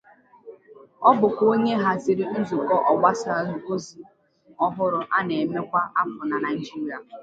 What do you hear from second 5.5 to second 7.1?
kwa afo na Naijria.